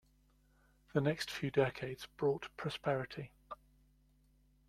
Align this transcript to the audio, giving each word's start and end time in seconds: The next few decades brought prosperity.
The 0.93 1.01
next 1.01 1.29
few 1.29 1.51
decades 1.51 2.07
brought 2.17 2.47
prosperity. 2.57 3.29